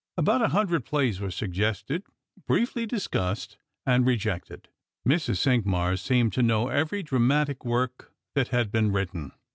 About 0.17 0.41
a 0.41 0.47
hundred 0.47 0.83
plays 0.83 1.19
were 1.19 1.29
suggested, 1.29 2.01
briefly 2.47 2.87
discussed, 2.87 3.59
and 3.85 4.03
rejected. 4.03 4.67
Mrs. 5.07 5.37
Cinqmars 5.37 5.99
seemed 6.01 6.33
to 6.33 6.41
know 6.41 6.69
every 6.69 7.03
dramatic 7.03 7.63
work 7.63 8.11
that 8.33 8.47
had 8.47 8.71
been 8.71 8.91
written. 8.91 9.31